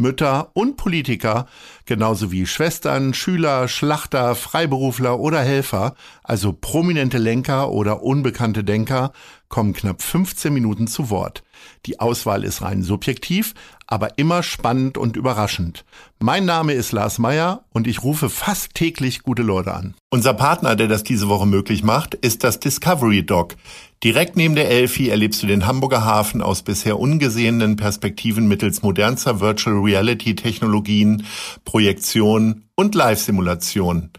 Mütter 0.00 0.50
und 0.54 0.78
Politiker, 0.78 1.46
genauso 1.84 2.32
wie 2.32 2.46
Schwestern, 2.46 3.12
Schüler, 3.12 3.68
Schlachter, 3.68 4.34
Freiberufler 4.34 5.20
oder 5.20 5.40
Helfer, 5.40 5.94
also 6.22 6.54
prominente 6.54 7.18
Lenker 7.18 7.70
oder 7.70 8.02
unbekannte 8.02 8.64
Denker, 8.64 9.12
kommen 9.48 9.74
knapp 9.74 10.00
15 10.00 10.52
Minuten 10.52 10.86
zu 10.86 11.10
Wort. 11.10 11.42
Die 11.86 12.00
Auswahl 12.00 12.44
ist 12.44 12.62
rein 12.62 12.82
subjektiv, 12.82 13.54
aber 13.86 14.18
immer 14.18 14.42
spannend 14.42 14.96
und 14.96 15.16
überraschend. 15.16 15.84
Mein 16.18 16.44
Name 16.44 16.72
ist 16.72 16.92
Lars 16.92 17.18
Meyer 17.18 17.64
und 17.70 17.86
ich 17.86 18.02
rufe 18.02 18.30
fast 18.30 18.74
täglich 18.74 19.22
gute 19.22 19.42
Leute 19.42 19.74
an. 19.74 19.94
Unser 20.10 20.34
Partner, 20.34 20.76
der 20.76 20.88
das 20.88 21.02
diese 21.02 21.28
Woche 21.28 21.46
möglich 21.46 21.82
macht, 21.82 22.14
ist 22.14 22.44
das 22.44 22.60
Discovery 22.60 23.24
Dog. 23.24 23.56
Direkt 24.04 24.36
neben 24.36 24.54
der 24.54 24.68
Elfi 24.68 25.08
erlebst 25.08 25.42
du 25.42 25.46
den 25.46 25.66
Hamburger 25.66 26.04
Hafen 26.04 26.42
aus 26.42 26.62
bisher 26.62 26.98
ungesehenen 26.98 27.76
Perspektiven 27.76 28.48
mittels 28.48 28.82
modernster 28.82 29.40
Virtual 29.40 29.76
Reality 29.76 30.34
Technologien, 30.34 31.24
Projektion 31.64 32.64
und 32.74 32.94
Live-Simulation. 32.94 34.10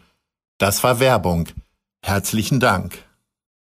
Das 0.57 0.83
war 0.83 0.99
Werbung. 0.99 1.49
Herzlichen 2.01 2.59
Dank. 2.59 3.03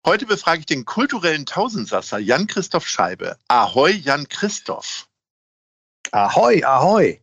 Heute 0.07 0.27
befrage 0.27 0.61
ich 0.61 0.67
den 0.67 0.85
kulturellen 0.85 1.47
Tausendsasser 1.47 2.19
Jan-Christoph 2.19 2.87
Scheibe. 2.87 3.39
Ahoi, 3.49 3.93
Jan-Christoph. 3.93 5.09
Ahoi, 6.11 6.63
ahoi. 6.63 7.23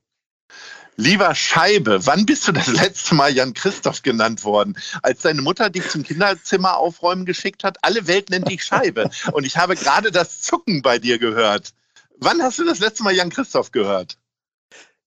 Lieber 0.95 1.35
Scheibe, 1.35 2.05
wann 2.07 2.25
bist 2.25 2.47
du 2.47 2.52
das 2.52 2.67
letzte 2.67 3.13
Mal 3.13 3.31
Jan-Christoph 3.31 4.02
genannt 4.02 4.43
worden? 4.43 4.75
Als 5.03 5.21
deine 5.21 5.43
Mutter 5.43 5.69
dich 5.69 5.87
zum 5.89 6.02
Kinderzimmer 6.02 6.77
aufräumen 6.77 7.25
geschickt 7.25 7.63
hat? 7.63 7.77
Alle 7.83 8.07
Welt 8.07 8.31
nennt 8.31 8.49
dich 8.49 8.63
Scheibe. 8.63 9.11
Und 9.31 9.45
ich 9.45 9.57
habe 9.57 9.75
gerade 9.75 10.09
das 10.09 10.41
Zucken 10.41 10.81
bei 10.81 10.97
dir 10.97 11.19
gehört. 11.19 11.75
Wann 12.17 12.41
hast 12.41 12.57
du 12.57 12.65
das 12.65 12.79
letzte 12.79 13.03
Mal 13.03 13.13
Jan-Christoph 13.13 13.71
gehört? 13.71 14.17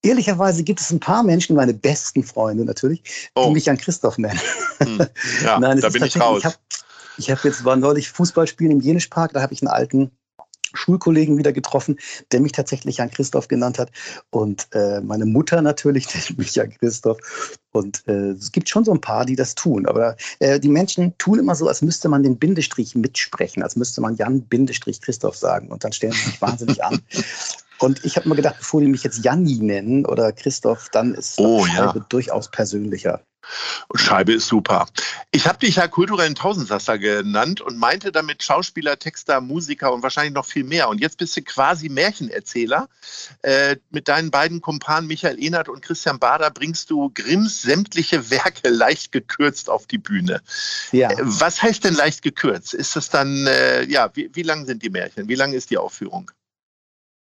Ehrlicherweise 0.02 0.62
gibt 0.62 0.80
es 0.80 0.91
ein 0.91 1.00
paar 1.00 1.25
Menschen, 1.25 1.56
meine 1.56 1.75
besten 1.75 2.22
Freunde 2.22 2.64
natürlich, 2.64 3.02
die 3.02 3.30
oh. 3.34 3.50
mich 3.50 3.64
Jan-Christoph 3.64 4.19
nennen. 4.19 4.41
Hm. 4.78 5.06
Ja, 5.42 5.58
Nein, 5.61 5.80
da 5.80 5.89
bin 5.89 6.05
ich 6.05 6.20
raus. 6.20 6.39
Ich 6.39 6.45
hab, 6.45 6.58
ich 7.19 7.31
habe 7.31 7.41
jetzt 7.45 7.65
war 7.65 7.77
neulich 7.77 8.11
Fußball 8.11 8.47
spielen 8.47 8.73
im 8.73 8.81
Jenischpark, 8.81 9.33
da 9.33 9.43
habe 9.43 9.53
ich 9.53 9.62
einen 9.62 9.70
alten 9.70 10.11
Schulkollegen 10.75 11.39
wieder 11.39 11.53
getroffen, 11.53 11.98
der 12.33 12.41
mich 12.41 12.53
tatsächlich 12.53 12.98
Jan 12.98 13.11
Christoph 13.11 13.48
genannt 13.48 13.79
hat. 13.79 13.91
Und 14.31 14.67
äh, 14.73 15.01
meine 15.01 15.25
Mutter 15.25 15.62
natürlich 15.62 16.12
nennt 16.15 16.39
mich 16.39 16.55
Jan 16.55 16.70
Christoph. 16.70 17.19
Und 17.73 18.03
äh, 18.07 18.31
es 18.31 18.53
gibt 18.53 18.69
schon 18.69 18.85
so 18.85 18.92
ein 18.92 19.01
paar, 19.01 19.25
die 19.25 19.37
das 19.37 19.55
tun. 19.55 19.87
Aber 19.87 20.17
äh, 20.41 20.61
die 20.61 20.69
Menschen 20.69 21.17
tun 21.19 21.39
immer 21.39 21.55
so, 21.55 21.69
als 21.69 21.83
müsste 21.83 22.09
man 22.09 22.23
den 22.23 22.39
Bindestrich 22.39 22.95
mitsprechen, 22.95 23.62
als 23.62 23.77
müsste 23.77 24.01
man 24.01 24.17
Jan 24.17 24.42
Bindestrich 24.42 25.01
Christoph 25.01 25.37
sagen. 25.37 25.69
Und 25.69 25.85
dann 25.85 25.92
stellen 25.92 26.12
sie 26.12 26.31
sich 26.31 26.42
wahnsinnig 26.42 26.83
an. 26.85 27.01
Und 27.79 28.05
ich 28.05 28.17
habe 28.17 28.29
mir 28.29 28.37
gedacht, 28.37 28.57
bevor 28.59 28.81
die 28.81 28.87
mich 28.87 29.03
jetzt 29.03 29.25
Janni 29.25 29.59
nennen 29.59 30.07
oder 30.07 30.33
Christoph, 30.33 30.89
dann 30.91 31.15
ist 31.15 31.39
oh, 31.39 31.67
ja. 31.67 31.92
durchaus 32.09 32.51
persönlicher. 32.51 33.20
Und 33.89 33.98
Scheibe 34.00 34.33
ist 34.33 34.47
super. 34.47 34.87
Ich 35.31 35.47
habe 35.47 35.59
dich 35.59 35.77
ja 35.77 35.89
kulturellen 35.89 36.34
Tausendsasser 36.34 36.98
genannt 36.98 37.61
und 37.61 37.78
meinte 37.78 38.12
damit 38.12 38.42
Schauspieler, 38.42 38.98
Texter, 38.98 39.41
Musiker 39.41 39.92
und 39.92 40.02
wahrscheinlich 40.02 40.35
noch 40.35 40.46
viel 40.46 40.64
mehr. 40.64 40.89
Und 40.89 41.01
jetzt 41.01 41.19
bist 41.19 41.36
du 41.36 41.42
quasi 41.42 41.89
Märchenerzähler. 41.89 42.89
Äh, 43.42 43.77
mit 43.91 44.08
deinen 44.08 44.30
beiden 44.30 44.61
Kumpanen 44.61 45.07
Michael 45.08 45.42
Ehnert 45.42 45.69
und 45.69 45.83
Christian 45.83 46.19
Bader 46.19 46.51
bringst 46.51 46.91
du 46.91 47.11
Grimms 47.14 47.63
sämtliche 47.63 48.30
Werke 48.30 48.69
leicht 48.69 49.13
gekürzt 49.13 49.70
auf 49.70 49.86
die 49.86 49.98
Bühne. 49.98 50.42
Ja. 50.92 51.11
Äh, 51.11 51.17
was 51.20 51.63
heißt 51.63 51.85
denn 51.85 51.95
leicht 51.95 52.23
gekürzt? 52.23 52.74
Ist 52.74 52.96
das 52.96 53.11
dann, 53.11 53.46
äh, 53.46 53.85
ja, 53.85 54.11
wie, 54.14 54.30
wie 54.33 54.42
lang 54.42 54.67
sind 54.67 54.83
die 54.83 54.90
Märchen? 54.90 55.29
Wie 55.29 55.35
lang 55.35 55.52
ist 55.52 55.70
die 55.70 55.79
Aufführung? 55.79 56.30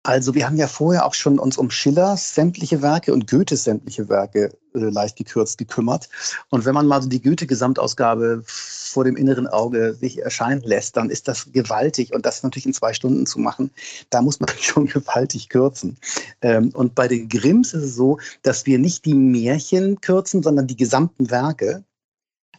Also 0.05 0.35
wir 0.35 0.47
haben 0.47 0.57
ja 0.57 0.67
vorher 0.67 1.07
auch 1.07 1.15
schon 1.15 1.39
uns 1.39 1.57
um 1.57 1.71
Schillers 1.71 2.35
sämtliche 2.35 2.83
Werke 2.83 3.13
und 3.13 3.31
Goethes 3.31 3.63
sämtliche 3.65 4.09
Werke 4.09 4.51
äh, 4.75 4.79
leicht 4.79 5.17
gekürzt 5.17 5.59
gekümmert. 5.59 6.09
Und 6.51 6.65
wenn 6.65 6.75
man 6.75 6.89
mal 6.89 7.01
so 7.01 7.09
die 7.09 7.23
Goethe-Gesamtausgabe 7.23 8.43
vor 8.45 9.05
dem 9.05 9.17
inneren 9.17 9.47
Auge 9.47 9.95
sich 9.95 10.21
erscheinen 10.21 10.63
lässt, 10.63 10.97
dann 10.97 11.09
ist 11.09 11.29
das 11.29 11.53
gewaltig. 11.53 12.13
Und 12.13 12.27
das 12.27 12.43
natürlich 12.43 12.67
in 12.67 12.75
zwei 12.75 12.93
Stunden 12.95 13.27
zu 13.27 13.39
machen, 13.39 13.71
da 14.11 14.23
muss 14.23 14.41
man 14.41 14.49
schon 14.61 14.87
gewaltig 14.87 15.49
kürzen. 15.49 15.97
Ähm, 16.41 16.71
und 16.75 16.97
bei 16.97 17.07
den 17.07 17.29
Grimms 17.29 17.73
ist 17.73 17.85
es 17.85 17.95
so, 17.95 18.19
dass 18.43 18.67
wir 18.67 18.81
nicht 18.81 19.05
die 19.05 19.15
Märchen 19.15 20.01
kürzen, 20.01 20.43
sondern 20.43 20.67
die 20.67 20.77
gesamten 20.77 21.31
Werke 21.31 21.85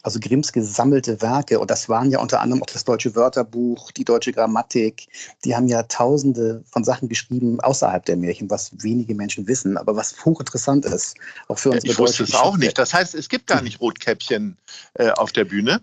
also 0.03 0.19
Grimms 0.19 0.51
gesammelte 0.51 1.21
Werke, 1.21 1.59
und 1.59 1.71
das 1.71 1.87
waren 1.89 2.11
ja 2.11 2.19
unter 2.19 2.41
anderem 2.41 2.61
auch 2.61 2.67
das 2.67 2.83
deutsche 2.83 3.15
Wörterbuch, 3.15 3.91
die 3.91 4.03
deutsche 4.03 4.33
Grammatik, 4.33 5.07
die 5.45 5.55
haben 5.55 5.67
ja 5.67 5.83
tausende 5.83 6.63
von 6.69 6.83
Sachen 6.83 7.07
geschrieben 7.07 7.59
außerhalb 7.61 8.05
der 8.05 8.17
Märchen, 8.17 8.49
was 8.49 8.71
wenige 8.83 9.15
Menschen 9.15 9.47
wissen, 9.47 9.77
aber 9.77 9.95
was 9.95 10.23
hochinteressant 10.25 10.85
ist, 10.85 11.15
auch 11.47 11.57
für 11.57 11.71
uns. 11.71 11.85
Ich 11.85 11.97
wusste 11.97 12.23
es 12.23 12.35
auch 12.35 12.57
nicht. 12.57 12.77
Das 12.77 12.93
heißt, 12.93 13.15
es 13.15 13.29
gibt 13.29 13.47
gar 13.47 13.61
nicht 13.61 13.79
Rotkäppchen 13.79 14.57
äh, 14.95 15.09
auf 15.11 15.31
der 15.31 15.45
Bühne. 15.45 15.81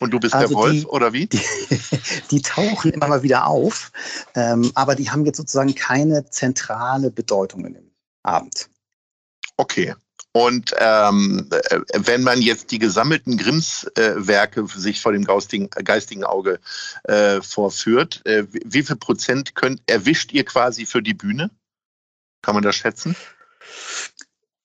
Und 0.00 0.10
du 0.10 0.18
bist 0.18 0.34
also 0.34 0.48
der 0.48 0.56
Wolf, 0.56 0.80
die, 0.80 0.86
oder 0.86 1.12
wie? 1.12 1.26
Die, 1.28 1.40
die, 2.32 2.42
tauchen 2.42 2.90
immer 2.90 3.06
mal 3.06 3.22
wieder 3.22 3.46
auf, 3.46 3.92
ähm, 4.34 4.72
aber 4.74 4.96
die 4.96 5.08
haben 5.08 5.24
jetzt 5.24 5.36
sozusagen 5.36 5.76
keine 5.76 6.28
zentrale 6.28 7.12
Bedeutung 7.12 7.64
in 7.66 7.74
dem 7.74 7.90
Abend. 8.24 8.68
Okay. 9.56 9.94
Und 10.32 10.74
ähm, 10.78 11.50
äh, 11.50 11.80
wenn 11.94 12.22
man 12.22 12.40
jetzt 12.40 12.70
die 12.70 12.78
gesammelten 12.78 13.36
Grimms-Werke 13.36 14.60
äh, 14.60 14.66
sich 14.66 15.00
vor 15.00 15.12
dem 15.12 15.24
geistigen, 15.24 15.68
geistigen 15.68 16.24
Auge 16.24 16.58
äh, 17.04 17.42
vorführt, 17.42 18.24
äh, 18.24 18.46
wie 18.50 18.82
viel 18.82 18.96
Prozent 18.96 19.54
könnt, 19.54 19.82
erwischt 19.86 20.32
ihr 20.32 20.44
quasi 20.44 20.86
für 20.86 21.02
die 21.02 21.14
Bühne? 21.14 21.50
Kann 22.40 22.54
man 22.54 22.64
das 22.64 22.76
schätzen? 22.76 23.14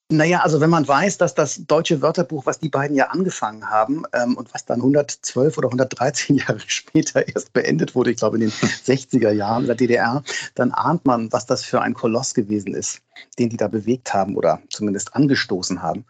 Naja, 0.09 0.40
also 0.40 0.62
wenn 0.62 0.69
man 0.69 0.88
weiß, 0.88 1.18
dass 1.18 1.35
das 1.35 1.66
deutsche 1.68 2.01
Wörterbuch, 2.01 2.45
was 2.45 2.59
die 2.59 2.69
beiden 2.69 2.95
ja 2.95 3.07
angefangen 3.07 3.69
haben 3.69 4.03
ähm, 4.13 4.38
und 4.38 4.53
was 4.53 4.63
dann 4.63 4.79
112 4.79 5.57
oder 5.57 5.68
113 5.68 6.35
Jahre 6.38 6.62
später 6.66 7.28
erst 7.28 7.51
beendet 7.51 7.94
wurde, 7.94 8.12
ich 8.12 8.18
glaube 8.18 8.38
in 8.38 8.41
den 8.41 8.51
60er 8.51 9.31
Jahren 9.31 9.66
der 9.66 9.75
DDR, 9.75 10.23
dann 10.56 10.72
ahnt 10.72 11.06
man, 11.06 11.29
was 11.34 11.45
das 11.45 11.66
für 11.66 11.81
ein 11.81 11.94
Koloss 11.94 12.34
gewesen 12.34 12.73
ist, 12.73 13.01
den 13.38 13.50
die 13.50 13.57
da 13.57 13.68
bewegt 13.68 14.13
haben 14.13 14.38
oder 14.38 14.62
zumindest 14.69 15.13
angestoßen 15.13 15.81
haben. 15.81 16.06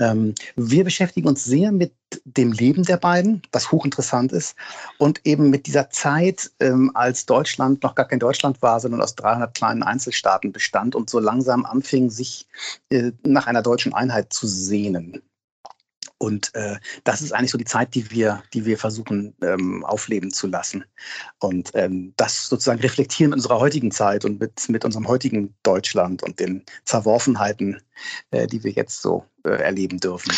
Ähm, 0.00 0.34
wir 0.56 0.84
beschäftigen 0.84 1.28
uns 1.28 1.44
sehr 1.44 1.72
mit 1.72 1.92
dem 2.24 2.52
Leben 2.52 2.84
der 2.84 2.96
beiden, 2.96 3.42
was 3.52 3.72
hochinteressant 3.72 4.32
ist, 4.32 4.56
und 4.98 5.20
eben 5.24 5.50
mit 5.50 5.66
dieser 5.66 5.90
Zeit, 5.90 6.50
ähm, 6.60 6.90
als 6.94 7.26
Deutschland 7.26 7.82
noch 7.82 7.94
gar 7.94 8.06
kein 8.06 8.18
Deutschland 8.18 8.60
war, 8.62 8.80
sondern 8.80 9.02
aus 9.02 9.14
300 9.14 9.54
kleinen 9.54 9.82
Einzelstaaten 9.82 10.52
bestand 10.52 10.94
und 10.94 11.10
so 11.10 11.18
langsam 11.18 11.64
anfing, 11.64 12.10
sich 12.10 12.46
äh, 12.90 13.12
nach 13.24 13.46
einer 13.46 13.62
deutschen 13.62 13.94
Einheit 13.94 14.32
zu 14.32 14.46
sehnen. 14.46 15.22
Und 16.22 16.54
äh, 16.54 16.76
das 17.02 17.20
ist 17.20 17.32
eigentlich 17.32 17.50
so 17.50 17.58
die 17.58 17.64
Zeit, 17.64 17.96
die 17.96 18.12
wir, 18.12 18.44
die 18.54 18.64
wir 18.64 18.78
versuchen 18.78 19.34
ähm, 19.42 19.84
aufleben 19.84 20.30
zu 20.30 20.46
lassen. 20.46 20.84
Und 21.40 21.72
ähm, 21.74 22.14
das 22.16 22.46
sozusagen 22.46 22.80
reflektieren 22.80 23.30
mit 23.30 23.38
unserer 23.38 23.58
heutigen 23.58 23.90
Zeit 23.90 24.24
und 24.24 24.38
mit, 24.38 24.68
mit 24.68 24.84
unserem 24.84 25.08
heutigen 25.08 25.52
Deutschland 25.64 26.22
und 26.22 26.38
den 26.38 26.62
Zerworfenheiten, 26.84 27.82
äh, 28.30 28.46
die 28.46 28.62
wir 28.62 28.70
jetzt 28.70 29.02
so 29.02 29.24
äh, 29.44 29.48
erleben 29.48 29.98
dürfen. 29.98 30.32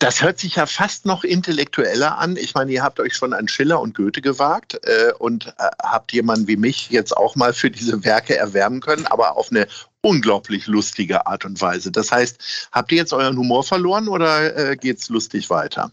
Das 0.00 0.22
hört 0.22 0.38
sich 0.38 0.56
ja 0.56 0.64
fast 0.64 1.04
noch 1.04 1.24
intellektueller 1.24 2.16
an. 2.16 2.38
Ich 2.38 2.54
meine, 2.54 2.72
ihr 2.72 2.82
habt 2.82 2.98
euch 3.00 3.14
schon 3.14 3.34
an 3.34 3.48
Schiller 3.48 3.82
und 3.82 3.94
Goethe 3.94 4.22
gewagt 4.22 4.80
äh, 4.86 5.12
und 5.18 5.48
äh, 5.58 5.68
habt 5.82 6.14
jemanden 6.14 6.48
wie 6.48 6.56
mich 6.56 6.88
jetzt 6.88 7.14
auch 7.14 7.36
mal 7.36 7.52
für 7.52 7.70
diese 7.70 8.02
Werke 8.02 8.34
erwärmen 8.34 8.80
können, 8.80 9.06
aber 9.06 9.36
auf 9.36 9.50
eine 9.50 9.68
unglaublich 10.00 10.66
lustige 10.66 11.26
Art 11.26 11.44
und 11.44 11.60
Weise. 11.60 11.92
Das 11.92 12.10
heißt, 12.10 12.68
habt 12.72 12.90
ihr 12.92 12.96
jetzt 12.96 13.12
euren 13.12 13.36
Humor 13.36 13.62
verloren 13.62 14.08
oder 14.08 14.72
äh, 14.72 14.90
es 14.90 15.10
lustig 15.10 15.50
weiter? 15.50 15.92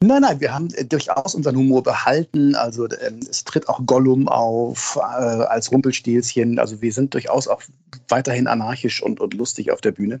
Nein, 0.00 0.22
nein, 0.22 0.40
wir 0.40 0.54
haben 0.54 0.72
äh, 0.72 0.86
durchaus 0.86 1.34
unseren 1.34 1.56
Humor 1.56 1.82
behalten. 1.82 2.54
Also 2.54 2.88
ähm, 2.88 3.20
es 3.28 3.44
tritt 3.44 3.68
auch 3.68 3.78
Gollum 3.84 4.26
auf 4.26 4.96
äh, 4.96 5.00
als 5.00 5.70
Rumpelstilzchen. 5.70 6.58
Also 6.58 6.80
wir 6.80 6.94
sind 6.94 7.12
durchaus 7.12 7.46
auch 7.46 7.60
weiterhin 8.08 8.46
anarchisch 8.46 9.02
und, 9.02 9.20
und 9.20 9.34
lustig 9.34 9.70
auf 9.70 9.82
der 9.82 9.92
Bühne. 9.92 10.18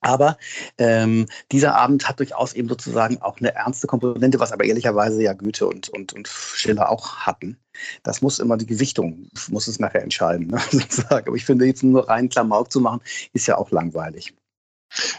Aber 0.00 0.38
ähm, 0.78 1.26
dieser 1.50 1.74
Abend 1.74 2.08
hat 2.08 2.20
durchaus 2.20 2.52
eben 2.54 2.68
sozusagen 2.68 3.20
auch 3.20 3.38
eine 3.38 3.54
ernste 3.54 3.86
Komponente, 3.86 4.38
was 4.38 4.52
aber 4.52 4.64
ehrlicherweise 4.64 5.22
ja 5.22 5.32
Goethe 5.32 5.66
und, 5.66 5.88
und, 5.88 6.12
und 6.12 6.28
Schiller 6.28 6.88
auch 6.90 7.16
hatten. 7.18 7.58
Das 8.02 8.22
muss 8.22 8.38
immer 8.38 8.56
die 8.56 8.66
Gewichtung, 8.66 9.28
muss 9.48 9.66
es 9.66 9.80
nachher 9.80 10.02
entscheiden, 10.02 10.48
ne, 10.48 10.60
sozusagen. 10.70 11.26
Aber 11.26 11.36
ich 11.36 11.44
finde, 11.44 11.66
jetzt 11.66 11.82
nur 11.82 12.08
rein 12.08 12.28
Klamauk 12.28 12.70
zu 12.70 12.80
machen, 12.80 13.00
ist 13.32 13.46
ja 13.48 13.56
auch 13.58 13.70
langweilig. 13.70 14.34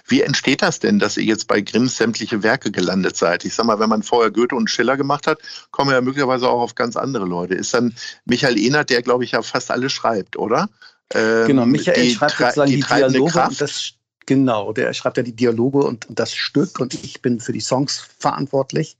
Wie 0.07 0.21
entsteht 0.21 0.61
das 0.61 0.79
denn, 0.79 0.97
dass 0.97 1.17
ihr 1.17 1.23
jetzt 1.23 1.47
bei 1.47 1.61
Grimms 1.61 1.97
sämtliche 1.97 2.41
Werke 2.41 2.71
gelandet 2.71 3.15
seid? 3.15 3.45
Ich 3.45 3.53
sag 3.53 3.65
mal, 3.65 3.79
wenn 3.79 3.89
man 3.89 4.01
vorher 4.01 4.31
Goethe 4.31 4.55
und 4.55 4.69
Schiller 4.69 4.97
gemacht 4.97 5.27
hat, 5.27 5.39
kommen 5.71 5.91
wir 5.91 5.95
ja 5.95 6.01
möglicherweise 6.01 6.49
auch 6.49 6.61
auf 6.61 6.75
ganz 6.75 6.95
andere 6.95 7.25
Leute. 7.25 7.53
Ist 7.53 7.73
dann 7.73 7.93
Michael 8.25 8.57
Ehnert, 8.57 8.89
der 8.89 9.03
glaube 9.03 9.23
ich 9.25 9.31
ja 9.31 9.41
fast 9.41 9.69
alles 9.69 9.91
schreibt, 9.91 10.37
oder? 10.37 10.69
Ähm, 11.13 11.47
genau, 11.47 11.65
Michael 11.65 12.01
die, 12.01 12.11
schreibt 12.11 12.37
sozusagen 12.37 12.71
die, 12.71 12.77
die 12.77 12.83
Dialoge 12.83 13.31
Kraft. 13.31 13.51
und 13.51 13.61
das 13.61 13.93
Genau, 14.25 14.73
der 14.73 14.93
schreibt 14.93 15.17
ja 15.17 15.23
die 15.23 15.35
Dialoge 15.35 15.79
und 15.79 16.07
das 16.09 16.33
Stück 16.33 16.79
und 16.79 16.93
ich 16.93 17.21
bin 17.21 17.39
für 17.39 17.51
die 17.51 17.61
Songs 17.61 17.99
verantwortlich 18.19 18.97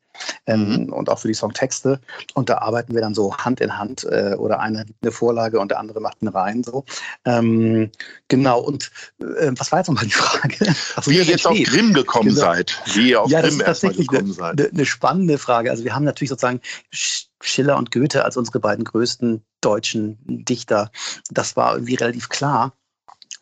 ähm, 0.48 0.86
mhm. 0.86 0.94
und 0.94 1.10
auch 1.10 1.19
für 1.19 1.27
die 1.27 1.33
Songtexte. 1.33 2.00
Und 2.33 2.50
da 2.50 2.60
arbeiten 2.60 2.94
wir 2.94 3.01
dann 3.01 3.13
so 3.13 3.36
Hand 3.38 3.62
in 3.62 3.77
Hand 3.77 4.04
äh, 4.06 4.36
oder 4.38 4.60
einer 4.60 4.86
gibt 4.86 5.01
eine 5.01 5.12
Vorlage 5.12 5.60
und 5.60 5.71
der 5.71 5.80
andere 5.80 6.01
macht 6.01 6.18
einen 6.21 6.30
Rein 6.30 6.63
so. 6.63 6.86
Ähm, 7.25 7.92
genau, 8.27 8.60
und 8.62 8.92
äh, 9.19 9.51
was 9.57 9.71
war 9.71 9.80
jetzt 9.80 9.88
nochmal 9.88 10.06
die 10.06 10.12
Frage? 10.12 10.57
wie 11.06 11.18
ihr 11.18 11.24
jetzt 11.24 11.48
auf 11.48 11.57
Grimm 11.57 11.94
gekommen 11.94 12.30
genau. 12.30 12.42
seid. 12.42 12.81
Wie 12.94 13.12
ihr 13.12 13.21
auf 13.21 13.30
ja, 13.30 13.42
Grimm 13.42 13.62
erstmal 13.62 13.94
gekommen 13.94 14.33
seid. 14.33 14.60
Eine, 14.60 14.69
eine 14.69 14.86
spannende 14.86 15.38
Frage. 15.38 15.71
Also 15.71 15.83
wir 15.83 15.95
haben 15.95 16.06
natürlich 16.06 16.30
sozusagen 16.30 16.62
Schiller 16.92 17.77
und 17.77 17.92
Goethe 17.92 18.25
als 18.25 18.38
unsere 18.38 18.60
beiden 18.60 18.83
größten 18.83 19.44
deutschen 19.62 20.18
Dichter. 20.25 20.92
Das 21.30 21.56
war 21.56 21.74
irgendwie 21.74 21.95
relativ 21.95 22.30
klar. 22.30 22.74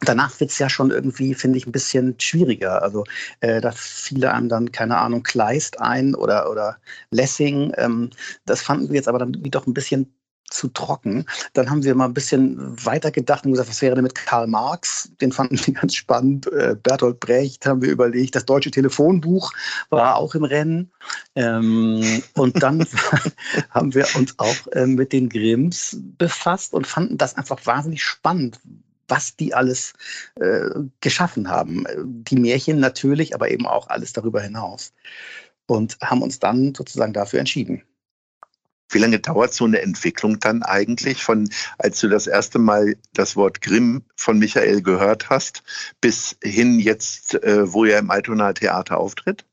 Danach 0.02 0.40
wird 0.40 0.52
es 0.52 0.60
ja 0.60 0.70
schon 0.70 0.92
irgendwie, 0.92 1.34
finde 1.34 1.58
ich, 1.58 1.66
ein 1.66 1.72
bisschen 1.72 2.16
schwieriger. 2.20 2.84
Also 2.84 3.04
äh, 3.40 3.62
da 3.62 3.72
fiel 3.72 4.26
einem 4.26 4.50
dann, 4.50 4.72
keine 4.72 4.98
Ahnung, 4.98 5.24
Kleist 5.24 5.82
ein 5.82 6.14
oder, 6.14 6.52
oder 6.52 6.78
Lessing. 7.10 7.74
Ähm, 7.78 8.12
das 8.46 8.62
fanden 8.62 8.90
wir 8.90 8.96
jetzt 8.96 9.08
aber 9.08 9.20
dann 9.20 9.34
doch 9.34 9.66
ein 9.66 9.74
bisschen 9.74 10.14
zu 10.50 10.70
trocken. 10.70 11.26
Dann 11.54 11.70
haben 11.70 11.84
wir 11.84 11.94
mal 11.96 12.06
ein 12.06 12.14
bisschen 12.14 12.58
weiter 12.86 13.12
gedacht 13.12 13.46
und 13.46 13.52
gesagt, 13.52 13.70
was 13.70 13.82
wäre 13.82 13.96
denn 13.96 14.04
mit 14.04 14.16
Karl 14.16 14.48
Marx? 14.48 15.12
Den 15.20 15.32
fanden 15.32 15.60
wir 15.66 15.74
ganz 15.74 15.96
spannend. 15.96 16.52
Äh, 16.52 16.76
Bertolt 16.82 17.20
Brecht 17.20 17.66
haben 17.66 17.82
wir 17.82 17.92
überlegt. 17.92 18.36
Das 18.36 18.46
deutsche 18.46 18.72
Telefonbuch 18.72 19.52
war 19.90 20.16
auch 20.16 20.36
im 20.36 20.44
Rennen. 20.44 20.92
Ähm, 21.36 22.24
und 22.36 22.64
dann 22.64 22.86
haben 23.70 23.94
wir 23.94 24.08
uns 24.16 24.36
auch 24.38 24.68
äh, 24.72 24.86
mit 24.86 25.12
den 25.12 25.30
Grimms 25.30 25.98
befasst 26.18 26.74
und 26.74 26.88
fanden 26.88 27.18
das 27.18 27.36
einfach 27.36 27.66
wahnsinnig 27.66 28.04
spannend, 28.04 28.60
was 29.08 29.36
die 29.36 29.54
alles 29.54 29.94
äh, 30.36 30.70
geschaffen 31.02 31.50
haben. 31.50 31.86
Die 31.98 32.38
Märchen 32.38 32.80
natürlich, 32.80 33.34
aber 33.34 33.50
eben 33.52 33.66
auch 33.66 33.88
alles 33.88 34.14
darüber 34.14 34.42
hinaus. 34.42 34.94
Und 35.66 35.98
haben 36.02 36.22
uns 36.22 36.40
dann 36.40 36.74
sozusagen 36.76 37.14
dafür 37.14 37.40
entschieden. 37.40 37.84
Wie 38.90 39.00
lange 39.00 39.20
dauert 39.20 39.54
so 39.54 39.66
eine 39.66 39.82
Entwicklung 39.82 40.40
dann 40.40 40.64
eigentlich, 40.64 41.22
von 41.22 41.50
als 41.78 42.00
du 42.00 42.08
das 42.08 42.26
erste 42.26 42.58
Mal 42.58 42.96
das 43.14 43.36
Wort 43.36 43.62
Grimm 43.62 44.04
von 44.16 44.40
Michael 44.40 44.82
gehört 44.82 45.30
hast, 45.30 45.64
bis 46.00 46.38
hin 46.42 46.80
jetzt, 46.80 47.36
äh, 47.44 47.72
wo 47.74 47.84
er 47.84 48.00
im 48.00 48.12
Altona 48.12 48.54
Theater 48.54 48.98
auftritt? 48.98 49.46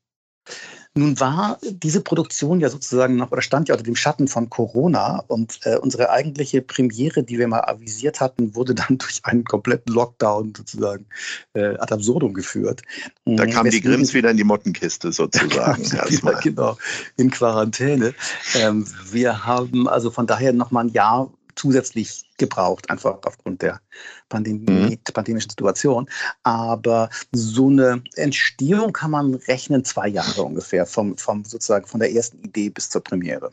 Nun 0.97 1.19
war 1.19 1.59
diese 1.61 1.99
Produktion 1.99 2.61
ja 2.61 2.69
sozusagen 2.69 3.17
noch 3.17 3.29
oder 3.31 3.41
stand 3.41 3.67
ja 3.67 3.75
unter 3.75 3.83
dem 3.83 3.97
Schatten 3.97 4.29
von 4.29 4.49
Corona 4.49 5.25
und 5.27 5.59
äh, 5.63 5.75
unsere 5.75 6.09
eigentliche 6.09 6.61
Premiere, 6.61 7.21
die 7.21 7.37
wir 7.37 7.49
mal 7.49 7.65
avisiert 7.65 8.21
hatten, 8.21 8.55
wurde 8.55 8.73
dann 8.75 8.97
durch 8.97 9.19
einen 9.23 9.43
kompletten 9.43 9.93
Lockdown 9.93 10.53
sozusagen 10.55 11.05
äh, 11.53 11.75
ad 11.77 11.93
absurdum 11.93 12.33
geführt. 12.33 12.81
Da 13.25 13.45
kamen 13.45 13.71
die 13.71 13.81
Grimms 13.81 14.13
wieder 14.13 14.31
in 14.31 14.37
die 14.37 14.45
Mottenkiste 14.45 15.11
sozusagen. 15.11 15.83
wieder, 16.09 16.39
genau, 16.41 16.77
in 17.17 17.29
Quarantäne. 17.29 18.13
Ähm, 18.53 18.85
wir 19.11 19.45
haben 19.45 19.89
also 19.89 20.11
von 20.11 20.27
daher 20.27 20.53
noch 20.53 20.71
mal 20.71 20.85
ein 20.85 20.93
Jahr 20.93 21.29
zusätzlich 21.55 22.25
gebraucht, 22.37 22.89
einfach 22.89 23.19
aufgrund 23.23 23.61
der 23.61 23.81
Pandemie, 24.29 24.97
mhm. 24.97 25.13
pandemischen 25.13 25.49
Situation. 25.49 26.09
Aber 26.43 27.09
so 27.31 27.67
eine 27.69 28.03
Entstehung 28.15 28.93
kann 28.93 29.11
man 29.11 29.35
rechnen, 29.35 29.83
zwei 29.83 30.07
Jahre 30.07 30.43
ungefähr, 30.43 30.85
vom, 30.85 31.17
vom 31.17 31.45
sozusagen 31.45 31.87
von 31.87 31.99
der 31.99 32.11
ersten 32.11 32.41
Idee 32.43 32.69
bis 32.69 32.89
zur 32.89 33.03
Premiere. 33.03 33.51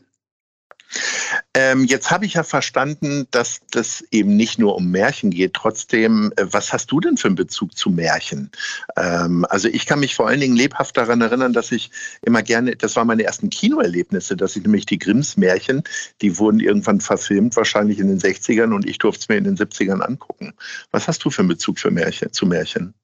Ähm, 1.55 1.85
jetzt 1.85 2.09
habe 2.09 2.25
ich 2.25 2.33
ja 2.33 2.41
verstanden, 2.41 3.27
dass 3.29 3.61
das 3.69 4.03
eben 4.09 4.35
nicht 4.35 4.57
nur 4.57 4.75
um 4.75 4.89
Märchen 4.89 5.29
geht. 5.29 5.53
Trotzdem, 5.53 6.33
äh, 6.35 6.47
was 6.49 6.73
hast 6.73 6.91
du 6.91 6.99
denn 6.99 7.15
für 7.15 7.27
einen 7.27 7.35
Bezug 7.35 7.77
zu 7.77 7.91
Märchen? 7.91 8.49
Ähm, 8.97 9.45
also 9.49 9.67
ich 9.67 9.85
kann 9.85 9.99
mich 9.99 10.15
vor 10.15 10.27
allen 10.27 10.39
Dingen 10.39 10.55
lebhaft 10.55 10.97
daran 10.97 11.21
erinnern, 11.21 11.53
dass 11.53 11.71
ich 11.71 11.91
immer 12.23 12.41
gerne, 12.41 12.75
das 12.75 12.95
waren 12.95 13.05
meine 13.05 13.23
ersten 13.23 13.51
Kinoerlebnisse, 13.51 14.35
dass 14.35 14.55
ich 14.55 14.63
nämlich 14.63 14.87
die 14.87 14.97
Grimms 14.97 15.37
Märchen, 15.37 15.83
die 16.23 16.39
wurden 16.39 16.59
irgendwann 16.59 17.01
verfilmt, 17.01 17.55
wahrscheinlich 17.55 17.99
in 17.99 18.07
den 18.07 18.19
60ern 18.19 18.73
und 18.73 18.89
ich 18.89 18.97
durfte 18.97 19.21
es 19.21 19.29
mir 19.29 19.37
in 19.37 19.43
den 19.43 19.57
70ern 19.57 19.99
angucken. 19.99 20.53
Was 20.89 21.07
hast 21.07 21.23
du 21.23 21.29
für 21.29 21.41
einen 21.41 21.49
Bezug 21.49 21.77
für 21.77 21.91
Märchen, 21.91 22.33
zu 22.33 22.47
Märchen? 22.47 22.95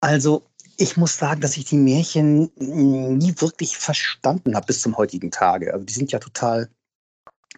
Also 0.00 0.46
ich 0.78 0.96
muss 0.96 1.18
sagen, 1.18 1.42
dass 1.42 1.58
ich 1.58 1.66
die 1.66 1.76
Märchen 1.76 2.50
nie 2.56 3.34
wirklich 3.38 3.76
verstanden 3.76 4.56
habe 4.56 4.66
bis 4.66 4.80
zum 4.80 4.96
heutigen 4.96 5.30
Tage. 5.30 5.74
Also 5.74 5.84
die 5.84 5.92
sind 5.92 6.12
ja 6.12 6.18
total 6.18 6.70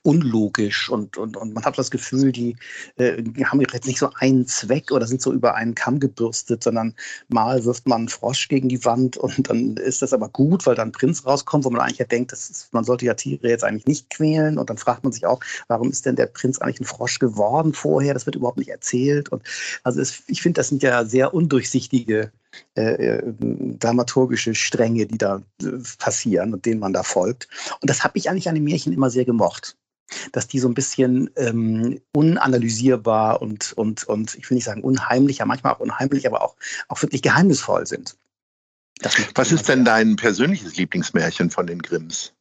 unlogisch 0.02 0.88
und, 0.88 1.16
und, 1.16 1.36
und 1.36 1.54
man 1.54 1.64
hat 1.64 1.78
das 1.78 1.90
Gefühl, 1.90 2.32
die, 2.32 2.56
äh, 2.96 3.22
haben 3.44 3.60
jetzt 3.60 3.86
nicht 3.86 3.98
so 3.98 4.10
einen 4.18 4.46
Zweck 4.46 4.90
oder 4.90 5.06
sind 5.06 5.22
so 5.22 5.32
über 5.32 5.54
einen 5.54 5.74
Kamm 5.74 6.00
gebürstet, 6.00 6.62
sondern 6.62 6.94
mal 7.28 7.64
wirft 7.64 7.86
man 7.86 8.00
einen 8.00 8.08
Frosch 8.08 8.48
gegen 8.48 8.68
die 8.68 8.84
Wand 8.84 9.16
und 9.16 9.48
dann 9.48 9.76
ist 9.76 10.02
das 10.02 10.12
aber 10.12 10.28
gut, 10.28 10.66
weil 10.66 10.74
dann 10.74 10.92
Prinz 10.92 11.24
rauskommt, 11.26 11.64
wo 11.64 11.70
man 11.70 11.80
eigentlich 11.80 11.98
ja 11.98 12.06
denkt, 12.06 12.32
das 12.32 12.50
ist, 12.50 12.72
man 12.72 12.84
sollte 12.84 13.06
ja 13.06 13.14
Tiere 13.14 13.48
jetzt 13.48 13.64
eigentlich 13.64 13.86
nicht 13.86 14.10
quälen 14.10 14.58
und 14.58 14.70
dann 14.70 14.78
fragt 14.78 15.04
man 15.04 15.12
sich 15.12 15.26
auch, 15.26 15.40
warum 15.68 15.90
ist 15.90 16.06
denn 16.06 16.16
der 16.16 16.26
Prinz 16.26 16.58
eigentlich 16.58 16.80
ein 16.80 16.84
Frosch 16.84 17.18
geworden 17.18 17.72
vorher? 17.72 18.14
Das 18.14 18.26
wird 18.26 18.36
überhaupt 18.36 18.58
nicht 18.58 18.70
erzählt 18.70 19.28
und 19.30 19.42
also 19.82 20.00
es, 20.00 20.22
ich 20.26 20.42
finde, 20.42 20.58
das 20.58 20.68
sind 20.68 20.82
ja 20.82 21.04
sehr 21.04 21.34
undurchsichtige 21.34 22.32
äh, 22.76 23.18
äh, 23.18 23.34
dramaturgische 23.78 24.54
Stränge, 24.54 25.06
die 25.06 25.18
da 25.18 25.42
äh, 25.62 25.66
passieren 25.98 26.54
und 26.54 26.64
denen 26.64 26.80
man 26.80 26.92
da 26.92 27.02
folgt. 27.02 27.48
Und 27.80 27.90
das 27.90 28.04
habe 28.04 28.18
ich 28.18 28.30
eigentlich 28.30 28.48
an 28.48 28.54
den 28.54 28.64
Märchen 28.64 28.92
immer 28.92 29.10
sehr 29.10 29.24
gemocht 29.24 29.76
dass 30.32 30.48
die 30.48 30.58
so 30.58 30.68
ein 30.68 30.74
bisschen 30.74 31.30
ähm, 31.36 32.00
unanalysierbar 32.12 33.42
und, 33.42 33.72
und, 33.74 34.04
und 34.04 34.34
ich 34.34 34.48
will 34.48 34.56
nicht 34.56 34.64
sagen 34.64 34.82
unheimlicher, 34.82 35.46
manchmal 35.46 35.74
auch 35.74 35.80
unheimlich, 35.80 36.26
aber 36.26 36.42
auch, 36.42 36.56
auch 36.88 37.02
wirklich 37.02 37.22
geheimnisvoll 37.22 37.86
sind. 37.86 38.16
Was 39.34 39.52
ist 39.52 39.68
denn 39.68 39.84
dein 39.84 40.16
persönliches 40.16 40.76
Lieblingsmärchen 40.76 41.50
von 41.50 41.66
den 41.66 41.80
Grimms? 41.80 42.32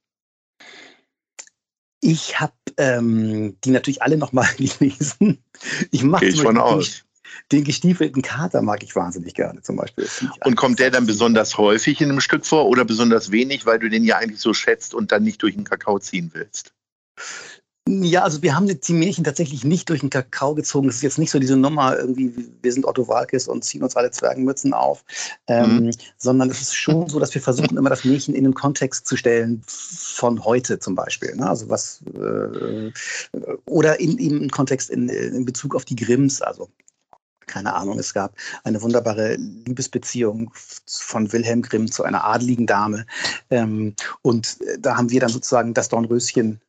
Ich 2.02 2.40
habe 2.40 2.54
ähm, 2.78 3.58
die 3.64 3.72
natürlich 3.72 4.02
alle 4.02 4.18
nochmal 4.18 4.48
gelesen. 4.58 5.44
Ich 5.92 6.04
mache 6.04 6.32
von 6.34 6.58
aus. 6.58 7.04
Den 7.52 7.64
gestiefelten 7.64 8.22
Kater 8.22 8.62
mag 8.62 8.84
ich 8.84 8.96
wahnsinnig 8.96 9.34
gerne 9.34 9.62
zum 9.62 9.76
Beispiel. 9.76 10.08
Und 10.46 10.56
kommt 10.56 10.80
der 10.80 10.92
dann 10.92 11.06
besonders 11.06 11.58
häufig 11.58 12.02
in 12.02 12.10
einem 12.10 12.22
Stück 12.22 12.46
vor 12.46 12.68
oder 12.68 12.86
besonders 12.86 13.32
wenig, 13.32 13.66
weil 13.66 13.80
du 13.80 13.90
den 13.90 14.04
ja 14.06 14.18
eigentlich 14.18 14.40
so 14.40 14.54
schätzt 14.54 14.94
und 14.94 15.12
dann 15.12 15.24
nicht 15.24 15.42
durch 15.44 15.54
den 15.54 15.64
Kakao 15.64 16.00
ziehen 16.00 16.32
willst? 16.34 16.74
Ja, 17.88 18.24
also 18.24 18.42
wir 18.42 18.56
haben 18.56 18.68
die 18.68 18.94
Märchen 18.94 19.24
tatsächlich 19.24 19.64
nicht 19.64 19.90
durch 19.90 20.02
den 20.02 20.10
Kakao 20.10 20.56
gezogen. 20.56 20.90
Es 20.90 20.98
ist 20.98 21.04
jetzt 21.04 21.20
nicht 21.20 21.32
so 21.32 21.40
diese 21.40 21.56
Nummer, 21.56 21.98
irgendwie, 21.98 22.34
wir 22.62 22.74
sind 22.74 22.86
Otto 22.86 23.08
Walkes 23.08 23.48
und 23.48 23.64
ziehen 23.64 23.82
uns 23.84 23.96
alle 23.96 24.12
Zwergenmützen 24.12 24.74
auf, 24.74 25.06
ähm, 25.48 25.86
mhm. 25.86 25.92
sondern 26.18 26.50
es 26.50 26.62
ist 26.62 26.76
schon 26.76 27.08
so, 27.08 27.20
dass 27.20 27.34
wir 27.34 27.42
versuchen, 27.42 27.78
immer 27.78 27.90
das 27.90 28.04
Märchen 28.04 28.36
in 28.36 28.44
den 28.44 28.54
Kontext 28.54 29.08
zu 29.08 29.16
stellen 29.16 29.64
von 29.66 30.44
heute 30.44 30.80
zum 30.80 30.96
Beispiel. 30.96 31.36
Ne? 31.36 31.48
Also 31.48 31.70
was, 31.70 32.02
äh, 32.14 32.92
oder 33.66 34.00
in, 34.00 34.18
im 34.18 34.50
Kontext 34.50 34.90
in, 34.90 35.08
in 35.08 35.46
Bezug 35.46 35.76
auf 35.76 35.86
die 35.86 35.96
Grimms, 35.96 36.42
also 36.42 36.70
keine 37.48 37.74
Ahnung, 37.74 37.98
es 37.98 38.14
gab 38.14 38.36
eine 38.66 38.82
wunderbare 38.82 39.36
Liebesbeziehung 39.36 40.52
von 40.86 41.32
Wilhelm 41.32 41.62
Grimm 41.62 41.90
zu 41.90 42.04
einer 42.04 42.26
adligen 42.26 42.68
Dame. 42.68 43.06
Ähm, 43.50 43.96
und 44.22 44.58
da 44.80 44.98
haben 44.98 45.10
wir 45.10 45.22
dann 45.22 45.30
sozusagen 45.30 45.74
das 45.74 45.88
Dornröschen 45.88 46.60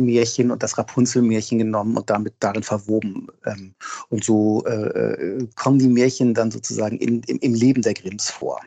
Märchen 0.00 0.50
und 0.50 0.62
das 0.62 0.76
Rapunzel-Märchen 0.76 1.58
genommen 1.58 1.96
und 1.96 2.10
damit 2.10 2.34
darin 2.40 2.62
verwoben. 2.62 3.28
Ähm, 3.46 3.74
und 4.08 4.24
so 4.24 4.64
äh, 4.66 4.72
äh, 4.72 5.48
kommen 5.56 5.78
die 5.78 5.88
Märchen 5.88 6.34
dann 6.34 6.50
sozusagen 6.50 6.98
in, 6.98 7.22
im, 7.24 7.38
im 7.38 7.54
Leben 7.54 7.82
der 7.82 7.94
Grimms 7.94 8.30
vor. 8.30 8.60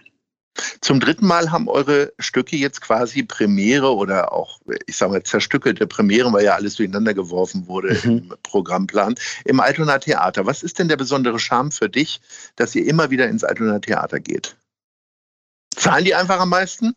Zum 0.81 0.99
dritten 0.99 1.27
Mal 1.27 1.51
haben 1.51 1.67
eure 1.67 2.13
Stücke 2.19 2.55
jetzt 2.55 2.81
quasi 2.81 3.23
Premiere 3.23 3.93
oder 3.93 4.31
auch, 4.31 4.59
ich 4.87 4.97
sage 4.97 5.11
mal, 5.11 5.23
zerstückelte 5.23 5.85
Premiere, 5.85 6.31
weil 6.33 6.45
ja 6.45 6.55
alles 6.55 6.75
durcheinander 6.75 7.13
geworfen 7.13 7.67
wurde 7.67 7.99
mhm. 8.03 8.09
im 8.09 8.33
Programmplan, 8.43 9.15
im 9.45 9.59
Altona 9.59 9.99
Theater. 9.99 10.45
Was 10.45 10.63
ist 10.63 10.79
denn 10.79 10.87
der 10.87 10.97
besondere 10.97 11.39
Charme 11.39 11.71
für 11.71 11.89
dich, 11.89 12.21
dass 12.55 12.73
ihr 12.75 12.85
immer 12.87 13.11
wieder 13.11 13.27
ins 13.27 13.43
Altona 13.43 13.79
Theater 13.79 14.19
geht? 14.19 14.55
Zahlen 15.75 16.05
die 16.05 16.15
einfach 16.15 16.39
am 16.39 16.49
meisten? 16.49 16.95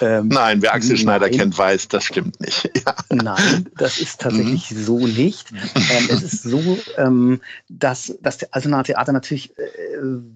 Ähm, 0.00 0.28
nein, 0.28 0.60
wer 0.62 0.74
Axel 0.74 0.96
Schneider 0.96 1.28
nein. 1.28 1.38
kennt, 1.38 1.56
weiß, 1.56 1.88
das 1.88 2.04
stimmt 2.04 2.40
nicht. 2.40 2.70
Ja. 2.84 2.96
Nein, 3.10 3.70
das 3.78 3.98
ist 3.98 4.20
tatsächlich 4.20 4.70
mhm. 4.70 4.84
so 4.84 5.06
nicht. 5.06 5.52
Ähm, 5.52 6.08
es 6.10 6.22
ist 6.22 6.42
so, 6.42 6.78
ähm, 6.98 7.40
dass, 7.68 8.12
dass 8.20 8.38
der 8.38 8.48
Altona 8.50 8.82
Theater 8.82 9.12
natürlich 9.12 9.56
äh, 9.58 9.62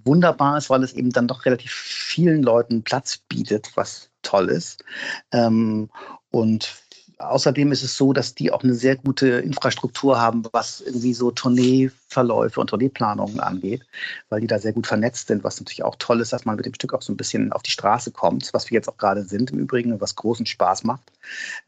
wunderbar 0.04 0.56
ist, 0.56 0.70
weil 0.70 0.82
es 0.82 0.92
eben 0.94 1.10
dann 1.10 1.28
doch 1.28 1.44
relativ 1.44 1.72
vielen 1.72 2.42
Leuten 2.42 2.84
Platz 2.84 3.18
bietet, 3.28 3.72
was 3.74 4.08
toll 4.22 4.48
ist. 4.48 4.84
Ähm, 5.32 5.90
und 6.30 6.74
außerdem 7.18 7.72
ist 7.72 7.82
es 7.82 7.96
so, 7.96 8.12
dass 8.12 8.34
die 8.34 8.52
auch 8.52 8.62
eine 8.62 8.74
sehr 8.74 8.96
gute 8.96 9.28
Infrastruktur 9.28 10.20
haben, 10.20 10.44
was 10.52 10.80
irgendwie 10.80 11.14
so 11.14 11.30
Tourneeverläufe 11.30 12.60
und 12.60 12.68
Tourneeplanungen 12.68 13.40
angeht, 13.40 13.82
weil 14.28 14.40
die 14.40 14.46
da 14.46 14.58
sehr 14.58 14.72
gut 14.72 14.86
vernetzt 14.86 15.28
sind, 15.28 15.44
was 15.44 15.58
natürlich 15.60 15.82
auch 15.82 15.96
toll 15.98 16.20
ist, 16.20 16.32
dass 16.32 16.44
man 16.44 16.56
mit 16.56 16.66
dem 16.66 16.74
Stück 16.74 16.94
auch 16.94 17.02
so 17.02 17.12
ein 17.12 17.16
bisschen 17.16 17.52
auf 17.52 17.62
die 17.62 17.70
Straße 17.70 18.12
kommt, 18.12 18.48
was 18.52 18.70
wir 18.70 18.76
jetzt 18.76 18.88
auch 18.88 18.96
gerade 18.96 19.24
sind 19.24 19.50
im 19.50 19.58
Übrigen, 19.58 20.00
was 20.00 20.14
großen 20.16 20.46
Spaß 20.46 20.84
macht. 20.84 21.12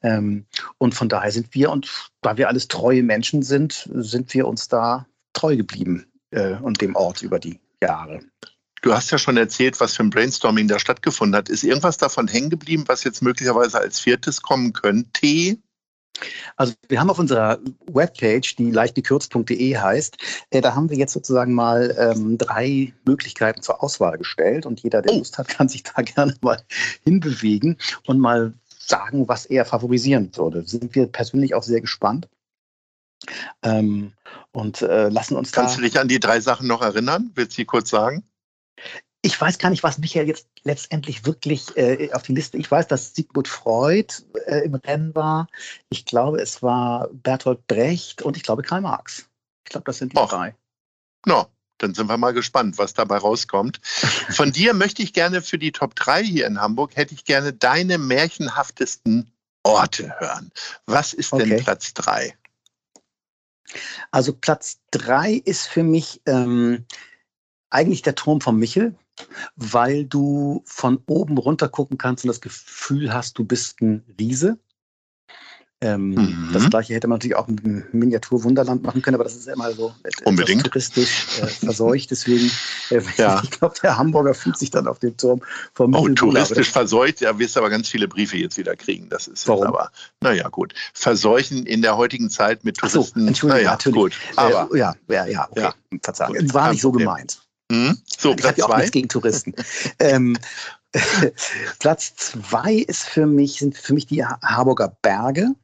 Ähm, 0.02 0.46
und 0.78 0.94
von 0.94 1.08
daher 1.08 1.32
sind 1.32 1.54
wir, 1.54 1.70
und 1.70 2.10
da 2.22 2.36
wir 2.36 2.48
alles 2.48 2.68
treue 2.68 3.02
Menschen 3.02 3.42
sind, 3.42 3.88
sind 3.92 4.32
wir 4.34 4.46
uns 4.46 4.68
da 4.68 5.06
treu 5.32 5.56
geblieben 5.56 6.06
äh, 6.30 6.54
und 6.56 6.80
dem 6.80 6.94
Ort 6.94 7.22
über 7.22 7.38
die 7.38 7.58
Jahre. 7.82 8.20
Du 8.82 8.94
hast 8.94 9.10
ja 9.10 9.18
schon 9.18 9.36
erzählt, 9.36 9.78
was 9.80 9.96
für 9.96 10.02
ein 10.02 10.10
Brainstorming 10.10 10.68
da 10.68 10.78
stattgefunden 10.78 11.36
hat. 11.36 11.48
Ist 11.48 11.64
irgendwas 11.64 11.98
davon 11.98 12.28
hängen 12.28 12.50
geblieben, 12.50 12.84
was 12.86 13.04
jetzt 13.04 13.22
möglicherweise 13.22 13.78
als 13.78 14.00
viertes 14.00 14.40
kommen 14.40 14.72
könnte? 14.72 15.58
Also 16.56 16.74
wir 16.88 17.00
haben 17.00 17.10
auf 17.10 17.18
unserer 17.18 17.58
Webpage, 17.90 18.56
die 18.56 18.70
leichtgekürzt.de 18.70 19.76
heißt, 19.76 20.16
äh, 20.50 20.60
da 20.60 20.74
haben 20.74 20.90
wir 20.90 20.96
jetzt 20.96 21.12
sozusagen 21.12 21.54
mal 21.54 21.94
ähm, 21.98 22.36
drei 22.36 22.92
Möglichkeiten 23.04 23.62
zur 23.62 23.82
Auswahl 23.82 24.18
gestellt 24.18 24.66
und 24.66 24.80
jeder, 24.80 25.02
der 25.02 25.14
oh. 25.14 25.18
Lust 25.18 25.38
hat, 25.38 25.48
kann 25.48 25.68
sich 25.68 25.82
da 25.82 26.02
gerne 26.02 26.34
mal 26.40 26.62
hinbewegen 27.04 27.78
und 28.06 28.18
mal 28.18 28.52
sagen, 28.78 29.28
was 29.28 29.46
er 29.46 29.64
favorisieren 29.64 30.30
würde. 30.36 30.66
Sind 30.66 30.94
wir 30.94 31.06
persönlich 31.06 31.54
auch 31.54 31.62
sehr 31.62 31.80
gespannt. 31.80 32.28
Ähm, 33.62 34.12
und 34.52 34.82
äh, 34.82 35.10
lassen 35.10 35.36
uns 35.36 35.52
Kannst 35.52 35.76
du 35.76 35.82
dich 35.82 35.98
an 36.00 36.08
die 36.08 36.20
drei 36.20 36.40
Sachen 36.40 36.66
noch 36.66 36.82
erinnern? 36.82 37.30
Willst 37.34 37.52
du 37.52 37.56
sie 37.56 37.64
kurz 37.66 37.90
sagen? 37.90 38.24
Ich 39.22 39.38
weiß 39.38 39.58
gar 39.58 39.68
nicht, 39.68 39.82
was 39.82 39.98
Michael 39.98 40.28
jetzt 40.28 40.48
letztendlich 40.62 41.26
wirklich 41.26 41.76
äh, 41.76 42.10
auf 42.12 42.22
die 42.22 42.34
Liste. 42.34 42.56
Ich 42.56 42.70
weiß, 42.70 42.86
dass 42.88 43.14
Sigmund 43.14 43.48
Freud 43.48 44.14
äh, 44.46 44.64
im 44.64 44.74
Rennen 44.74 45.14
war. 45.14 45.46
Ich 45.90 46.06
glaube, 46.06 46.40
es 46.40 46.62
war 46.62 47.08
Bertolt 47.12 47.66
Brecht 47.66 48.22
und 48.22 48.36
ich 48.36 48.42
glaube 48.42 48.62
Karl 48.62 48.80
Marx. 48.80 49.28
Ich 49.64 49.70
glaube, 49.70 49.84
das 49.84 49.98
sind 49.98 50.12
die 50.12 50.16
Och. 50.16 50.30
drei. 50.30 50.56
No, 51.26 51.46
dann 51.80 51.94
sind 51.94 52.08
wir 52.08 52.16
mal 52.16 52.32
gespannt, 52.32 52.78
was 52.78 52.94
dabei 52.94 53.18
rauskommt. 53.18 53.80
Von 53.82 54.52
dir 54.52 54.74
möchte 54.74 55.02
ich 55.02 55.12
gerne 55.12 55.42
für 55.42 55.58
die 55.58 55.72
Top 55.72 55.94
3 55.96 56.22
hier 56.22 56.46
in 56.46 56.60
Hamburg, 56.60 56.96
hätte 56.96 57.14
ich 57.14 57.24
gerne 57.24 57.52
deine 57.52 57.98
märchenhaftesten 57.98 59.30
Orte 59.62 60.18
hören. 60.18 60.50
Was 60.86 61.12
ist 61.12 61.32
denn 61.32 61.52
okay. 61.52 61.62
Platz 61.62 61.94
3? 61.94 62.34
Also 64.10 64.32
Platz 64.32 64.80
3 64.90 65.34
ist 65.34 65.66
für 65.66 65.82
mich 65.82 66.20
ähm, 66.26 66.86
eigentlich 67.70 68.02
der 68.02 68.14
Turm 68.14 68.40
von 68.40 68.56
Michel, 68.58 68.94
weil 69.56 70.04
du 70.04 70.62
von 70.66 71.00
oben 71.06 71.38
runter 71.38 71.68
gucken 71.68 71.98
kannst 71.98 72.24
und 72.24 72.28
das 72.28 72.40
Gefühl 72.40 73.12
hast, 73.12 73.38
du 73.38 73.44
bist 73.44 73.80
ein 73.80 74.04
Riese. 74.18 74.58
Ähm, 75.82 76.10
mhm. 76.10 76.50
Das 76.52 76.68
gleiche 76.68 76.92
hätte 76.94 77.08
man 77.08 77.16
natürlich 77.16 77.36
auch 77.36 77.48
mit 77.48 77.64
einem 77.64 77.84
Miniatur-Wunderland 77.92 78.82
machen 78.82 79.00
können, 79.00 79.14
aber 79.14 79.24
das 79.24 79.34
ist 79.34 79.46
ja 79.46 79.54
immer 79.54 79.72
so 79.72 79.94
Unbedingt. 80.24 80.66
touristisch 80.66 81.40
äh, 81.40 81.46
verseucht. 81.46 82.10
Deswegen, 82.10 82.50
äh, 82.90 83.00
ja. 83.16 83.40
ich 83.44 83.50
glaube, 83.50 83.74
der 83.82 83.96
Hamburger 83.96 84.34
fühlt 84.34 84.58
sich 84.58 84.70
dann 84.70 84.86
auf 84.86 84.98
dem 84.98 85.16
Turm 85.16 85.40
vom 85.72 85.94
Oh, 85.94 86.06
touristisch 86.10 86.70
verseucht, 86.70 87.22
ja, 87.22 87.38
wirst 87.38 87.56
aber 87.56 87.70
ganz 87.70 87.88
viele 87.88 88.08
Briefe 88.08 88.36
jetzt 88.36 88.58
wieder 88.58 88.76
kriegen. 88.76 89.08
Das 89.08 89.26
ist 89.26 89.48
Warum? 89.48 89.68
aber, 89.68 89.90
naja, 90.20 90.48
gut. 90.50 90.74
Verseuchen 90.92 91.64
in 91.64 91.80
der 91.80 91.96
heutigen 91.96 92.28
Zeit 92.28 92.62
mit 92.62 92.76
Touristen. 92.76 93.22
So, 93.22 93.26
Entschuldigung, 93.26 93.62
naja, 93.62 93.70
natürlich. 93.70 93.96
Gut, 93.96 94.12
aber, 94.36 94.68
äh, 94.74 94.78
ja, 94.78 94.94
ja, 95.08 95.26
ja, 95.26 95.48
okay. 95.50 95.60
Ja. 95.62 95.74
Verzeihung. 96.02 96.52
War 96.52 96.72
nicht 96.72 96.82
so 96.82 96.92
gemeint. 96.92 97.40
Mhm. 97.70 97.98
So, 98.18 98.34
ich 98.36 98.44
habe 98.44 98.58
ja 98.58 98.66
auch 98.66 98.76
nichts 98.76 98.90
gegen 98.90 99.08
Touristen. 99.08 99.54
ähm, 100.00 100.36
Platz 101.78 102.16
zwei 102.16 102.74
ist 102.74 103.04
für 103.04 103.26
mich, 103.26 103.60
sind 103.60 103.76
für 103.76 103.94
mich 103.94 104.06
die 104.06 104.24
Harburger 104.24 104.96
Berge, 105.02 105.54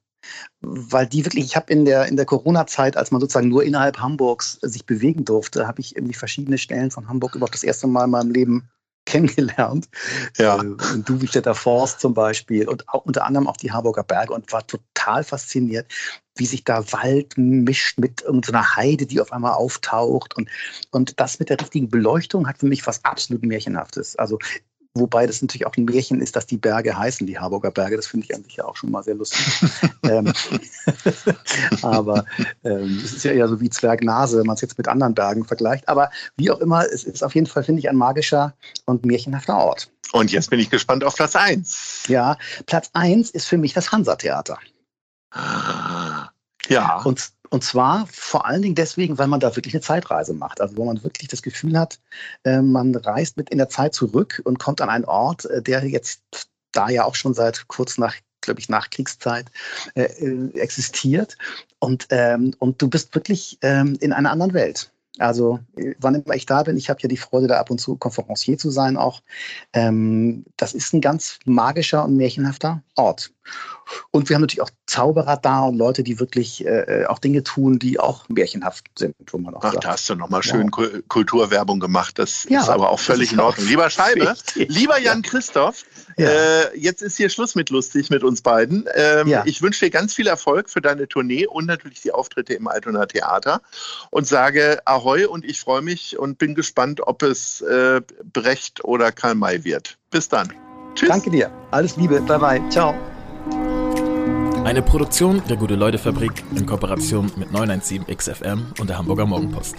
weil 0.60 1.06
die 1.06 1.24
wirklich, 1.24 1.44
ich 1.44 1.56
habe 1.56 1.72
in 1.72 1.84
der, 1.84 2.06
in 2.06 2.16
der 2.16 2.26
Corona-Zeit, 2.26 2.96
als 2.96 3.10
man 3.10 3.20
sozusagen 3.20 3.48
nur 3.48 3.64
innerhalb 3.64 3.98
Hamburgs 3.98 4.58
sich 4.62 4.86
bewegen 4.86 5.24
durfte, 5.24 5.66
habe 5.66 5.80
ich 5.80 5.96
irgendwie 5.96 6.14
verschiedene 6.14 6.58
Stellen 6.58 6.90
von 6.90 7.08
Hamburg 7.08 7.34
überhaupt 7.34 7.54
das 7.54 7.64
erste 7.64 7.88
Mal 7.88 8.04
in 8.04 8.10
meinem 8.10 8.30
Leben 8.30 8.70
kennengelernt. 9.06 9.88
Ja. 10.36 10.60
Äh, 10.60 10.98
Duwigstädter 10.98 11.54
Forst 11.54 12.00
zum 12.00 12.12
Beispiel 12.12 12.68
und 12.68 12.88
auch, 12.88 13.04
unter 13.04 13.24
anderem 13.24 13.46
auch 13.46 13.56
die 13.56 13.72
Harburger 13.72 14.04
Berge 14.04 14.34
und 14.34 14.52
war 14.52 14.66
total 14.66 15.24
fasziniert, 15.24 15.90
wie 16.34 16.46
sich 16.46 16.64
da 16.64 16.92
Wald 16.92 17.38
mischt 17.38 17.98
mit 17.98 18.22
irgendeiner 18.22 18.76
Heide, 18.76 19.06
die 19.06 19.20
auf 19.20 19.32
einmal 19.32 19.54
auftaucht. 19.54 20.36
Und, 20.36 20.50
und 20.90 21.18
das 21.18 21.38
mit 21.38 21.48
der 21.48 21.60
richtigen 21.60 21.88
Beleuchtung 21.88 22.46
hat 22.46 22.58
für 22.58 22.66
mich 22.66 22.86
was 22.86 23.04
absolut 23.04 23.44
Märchenhaftes. 23.44 24.16
Also 24.16 24.38
Wobei 24.98 25.26
das 25.26 25.42
natürlich 25.42 25.66
auch 25.66 25.76
ein 25.76 25.84
Märchen 25.84 26.20
ist, 26.20 26.36
dass 26.36 26.46
die 26.46 26.56
Berge 26.56 26.96
heißen, 26.96 27.26
die 27.26 27.38
Harburger 27.38 27.70
Berge. 27.70 27.96
Das 27.96 28.06
finde 28.06 28.26
ich 28.26 28.34
an 28.34 28.42
sich 28.42 28.56
ja 28.56 28.64
auch 28.64 28.76
schon 28.76 28.90
mal 28.90 29.02
sehr 29.02 29.14
lustig. 29.14 29.70
ähm, 30.04 30.32
aber 31.82 32.24
ähm, 32.64 33.00
es 33.04 33.14
ist 33.14 33.24
ja 33.24 33.32
eher 33.32 33.48
so 33.48 33.60
wie 33.60 33.70
Zwergnase, 33.70 34.38
wenn 34.38 34.46
man 34.46 34.54
es 34.54 34.60
jetzt 34.60 34.78
mit 34.78 34.88
anderen 34.88 35.14
Bergen 35.14 35.44
vergleicht. 35.44 35.88
Aber 35.88 36.10
wie 36.36 36.50
auch 36.50 36.60
immer, 36.60 36.84
es 36.84 37.04
ist 37.04 37.22
auf 37.22 37.34
jeden 37.34 37.46
Fall, 37.46 37.64
finde 37.64 37.80
ich, 37.80 37.88
ein 37.88 37.96
magischer 37.96 38.54
und 38.86 39.04
märchenhafter 39.04 39.56
Ort. 39.56 39.90
Und 40.12 40.32
jetzt 40.32 40.50
bin 40.50 40.60
ich 40.60 40.70
gespannt 40.70 41.04
auf 41.04 41.16
Platz 41.16 41.36
1. 41.36 42.04
Ja, 42.08 42.36
Platz 42.66 42.90
1 42.92 43.30
ist 43.30 43.46
für 43.46 43.58
mich 43.58 43.72
das 43.72 43.90
Hansa-Theater. 43.92 44.58
Ja. 46.68 47.02
Und 47.02 47.32
und 47.56 47.62
zwar 47.62 48.06
vor 48.12 48.44
allen 48.44 48.60
Dingen 48.60 48.74
deswegen, 48.74 49.16
weil 49.16 49.28
man 49.28 49.40
da 49.40 49.56
wirklich 49.56 49.72
eine 49.72 49.80
Zeitreise 49.80 50.34
macht. 50.34 50.60
Also 50.60 50.76
wo 50.76 50.84
man 50.84 51.02
wirklich 51.02 51.28
das 51.28 51.40
Gefühl 51.40 51.78
hat, 51.78 51.98
äh, 52.44 52.60
man 52.60 52.94
reist 52.94 53.38
mit 53.38 53.48
in 53.48 53.56
der 53.56 53.70
Zeit 53.70 53.94
zurück 53.94 54.42
und 54.44 54.58
kommt 54.58 54.82
an 54.82 54.90
einen 54.90 55.06
Ort, 55.06 55.46
äh, 55.46 55.62
der 55.62 55.82
jetzt 55.86 56.20
da 56.72 56.90
ja 56.90 57.06
auch 57.06 57.14
schon 57.14 57.32
seit 57.32 57.66
kurz 57.66 57.96
nach, 57.96 58.14
glaube 58.42 58.60
ich, 58.60 58.68
Nachkriegszeit 58.68 59.46
äh, 59.94 60.02
äh, 60.02 60.50
existiert. 60.58 61.38
Und, 61.78 62.08
ähm, 62.10 62.52
und 62.58 62.82
du 62.82 62.90
bist 62.90 63.14
wirklich 63.14 63.56
ähm, 63.62 63.96
in 64.02 64.12
einer 64.12 64.32
anderen 64.32 64.52
Welt. 64.52 64.92
Also 65.16 65.58
wann 65.98 66.16
immer 66.16 66.34
ich 66.34 66.44
da 66.44 66.62
bin, 66.62 66.76
ich 66.76 66.90
habe 66.90 67.00
ja 67.00 67.08
die 67.08 67.16
Freude, 67.16 67.46
da 67.46 67.58
ab 67.58 67.70
und 67.70 67.80
zu 67.80 67.96
Konferencier 67.96 68.58
zu 68.58 68.68
sein 68.68 68.98
auch. 68.98 69.22
Ähm, 69.72 70.44
das 70.58 70.74
ist 70.74 70.92
ein 70.92 71.00
ganz 71.00 71.38
magischer 71.46 72.04
und 72.04 72.18
märchenhafter 72.18 72.82
Ort. 72.96 73.32
Und 74.10 74.28
wir 74.28 74.34
haben 74.34 74.42
natürlich 74.42 74.62
auch 74.62 74.70
Zauberer 74.86 75.36
da 75.36 75.60
und 75.60 75.76
Leute, 75.76 76.02
die 76.02 76.18
wirklich 76.18 76.64
äh, 76.64 77.04
auch 77.06 77.18
Dinge 77.18 77.42
tun, 77.42 77.78
die 77.78 78.00
auch 78.00 78.28
märchenhaft 78.28 78.86
sind, 78.98 79.14
wo 79.30 79.38
man 79.38 79.54
auch 79.54 79.62
Ach, 79.64 79.72
sagt. 79.72 79.84
da 79.84 79.88
hast 79.90 80.08
du 80.08 80.14
nochmal 80.14 80.42
schön 80.42 80.70
ja. 80.76 80.88
Kulturwerbung 81.08 81.80
gemacht. 81.80 82.18
Das 82.18 82.46
ja, 82.48 82.62
ist 82.62 82.68
aber 82.68 82.90
auch 82.90 82.98
völlig 82.98 83.32
in 83.32 83.40
Ordnung. 83.40 83.66
Lieber 83.66 83.88
Scheibe, 83.90 84.20
wichtig. 84.32 84.68
lieber 84.68 84.98
Jan 84.98 85.22
Christoph, 85.22 85.84
ja. 86.16 86.28
äh, 86.28 86.78
jetzt 86.78 87.02
ist 87.02 87.16
hier 87.16 87.28
Schluss 87.28 87.54
mit 87.54 87.70
lustig 87.70 88.10
mit 88.10 88.24
uns 88.24 88.42
beiden. 88.42 88.88
Ähm, 88.94 89.42
ich 89.44 89.62
wünsche 89.62 89.84
dir 89.84 89.90
ganz 89.90 90.14
viel 90.14 90.26
Erfolg 90.26 90.70
für 90.70 90.80
deine 90.80 91.08
Tournee 91.08 91.46
und 91.46 91.66
natürlich 91.66 92.00
die 92.00 92.12
Auftritte 92.12 92.54
im 92.54 92.68
Altona 92.68 93.06
Theater 93.06 93.60
und 94.10 94.26
sage 94.26 94.80
Ahoi 94.84 95.26
und 95.26 95.44
ich 95.44 95.60
freue 95.60 95.82
mich 95.82 96.18
und 96.18 96.38
bin 96.38 96.54
gespannt, 96.54 97.00
ob 97.06 97.22
es 97.22 97.60
äh, 97.60 98.00
Brecht 98.32 98.84
oder 98.84 99.12
Karl 99.12 99.34
May 99.34 99.64
wird. 99.64 99.98
Bis 100.10 100.28
dann. 100.28 100.52
Tschüss. 100.94 101.08
Danke 101.08 101.30
dir. 101.30 101.50
Alles 101.70 101.96
Liebe. 101.96 102.20
Bye 102.22 102.38
bye. 102.38 102.68
Ciao. 102.70 102.94
Eine 104.66 104.82
Produktion 104.82 105.40
der 105.48 105.56
Gute-Leute-Fabrik 105.58 106.42
in 106.56 106.66
Kooperation 106.66 107.30
mit 107.36 107.52
917 107.52 108.04
XFM 108.04 108.66
und 108.80 108.90
der 108.90 108.98
Hamburger 108.98 109.24
Morgenpost. 109.24 109.76